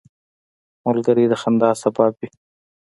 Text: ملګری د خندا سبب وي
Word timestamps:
ملګری 0.85 1.25
د 1.29 1.33
خندا 1.41 1.69
سبب 1.81 2.11
وي 2.19 2.29